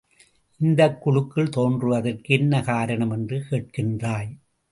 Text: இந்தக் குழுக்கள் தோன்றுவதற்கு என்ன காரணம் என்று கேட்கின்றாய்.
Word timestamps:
இந்தக் 0.59 1.01
குழுக்கள் 1.01 1.49
தோன்றுவதற்கு 1.49 2.33
என்ன 2.33 2.61
காரணம் 2.61 3.11
என்று 3.11 3.43
கேட்கின்றாய். 3.49 4.31